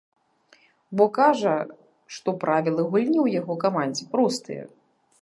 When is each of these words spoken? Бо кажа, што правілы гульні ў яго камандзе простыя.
Бо 1.01 1.05
кажа, 1.17 1.53
што 2.17 2.29
правілы 2.47 2.89
гульні 2.91 3.17
ў 3.25 3.41
яго 3.41 3.61
камандзе 3.69 4.03
простыя. 4.17 4.63